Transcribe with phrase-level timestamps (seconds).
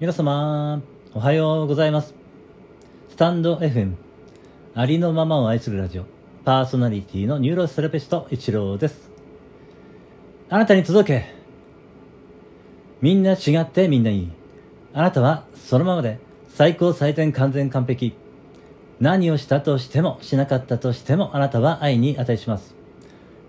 [0.00, 0.80] 皆様、
[1.12, 2.14] おはようございます。
[3.10, 3.96] スタンド FM、
[4.74, 6.06] ありのままを愛するラジオ、
[6.42, 9.10] パーソナリティのニューロセラピスト、一郎です。
[10.48, 11.26] あなたに届け。
[13.02, 14.32] みんな違ってみんないい。
[14.94, 18.14] あなたはそのままで最高最善完全完璧。
[19.00, 22.74] 何をしたとしてもしなかったとしてもあなたは愛に値します。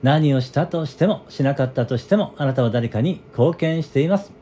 [0.04, 4.41] 何をしたとしてもしなかったとしてもあなたは誰かに貢献しています。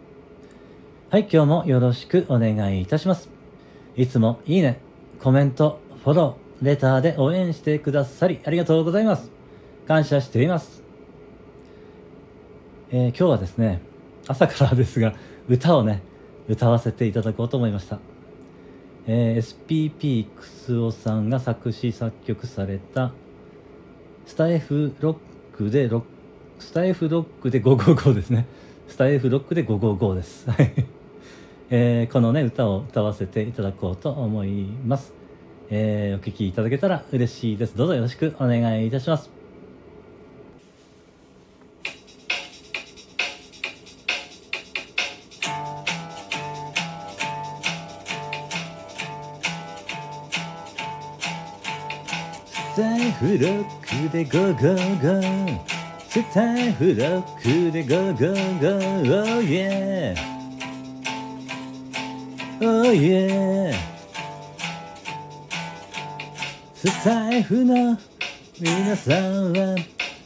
[1.12, 3.29] はい、今日もよろしくお願いいたします。
[3.96, 4.79] いつもいいね、
[5.20, 9.32] コメント、フォロー、レターで応援してくださりありがとうございます。
[9.88, 10.83] 感謝しています。
[12.92, 13.82] えー今日はですね、
[14.28, 15.16] 朝からですが、
[15.47, 16.04] 歌をね、
[16.47, 17.97] 歌わせていただこうと思いました。
[19.07, 23.14] えー SPP クスオさんが作詞作曲された
[24.28, 25.18] スタイフロッ
[25.57, 28.46] クでロックスタイフロックで555ですね
[28.88, 30.99] スタイフロックで555ですはい、
[31.71, 35.14] えーこのね歌を歌わせていただこうと思います、
[35.69, 37.77] えーお聴きいただけたら嬉しいです。
[37.77, 39.30] どうぞよろしくお願いいたします。
[52.73, 55.59] スタイフロックでゴーゴーゴー。
[56.07, 59.38] スタイフロックでゴーゴーゴー。
[59.38, 60.38] Oh yeah
[62.61, 63.73] Oh yeah
[66.75, 67.97] スタイフの
[68.59, 69.75] 皆さんは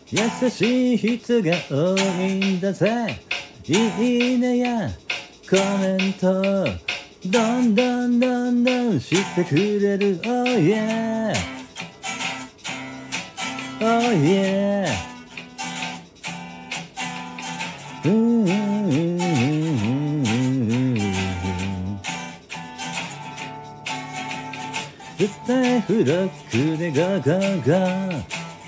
[0.09, 3.19] 優しい人が多いんだぜ
[3.67, 4.89] いいねや
[5.47, 6.41] コメント
[7.29, 11.33] どんどんどんどんしてくれる Oh yeah
[13.79, 15.12] Oh yeah
[25.27, 28.23] スタイフロックでゴーゴーゴー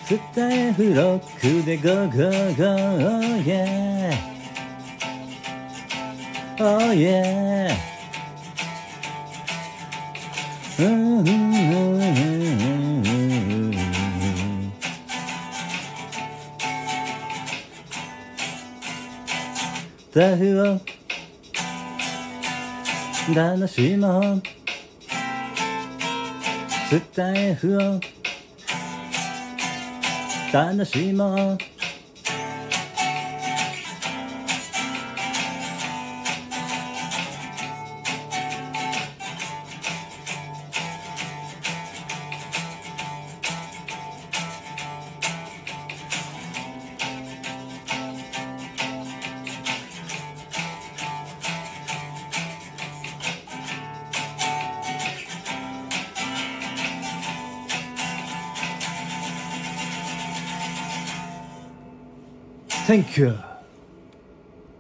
[0.06, 4.36] スタイフロックでゴーゴーゴー Oh yeah
[6.58, 7.96] Oh yeah
[10.78, 11.20] うん。
[11.20, 11.28] うん。
[11.28, 11.32] うん。
[11.32, 13.06] うん。
[13.06, 13.84] うん。
[19.98, 20.80] スタイフを
[23.34, 24.65] 楽しもう
[26.90, 28.00] スタイフを
[30.54, 31.75] 楽しもう。
[62.86, 63.55] Thank you